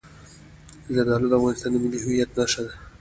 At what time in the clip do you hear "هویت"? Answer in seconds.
2.03-2.29